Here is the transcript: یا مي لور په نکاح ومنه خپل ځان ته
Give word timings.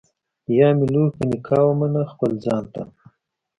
یا 0.57 0.67
مي 0.77 0.85
لور 0.93 1.09
په 1.17 1.23
نکاح 1.29 1.63
ومنه 1.67 2.01
خپل 2.11 2.31
ځان 2.43 2.63
ته 2.73 2.83